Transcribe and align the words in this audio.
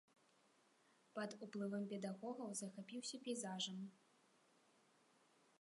Пад 1.19 1.31
уплывам 1.47 1.83
педагогаў 1.93 2.49
захапіўся 2.63 3.15
пейзажам. 3.29 3.87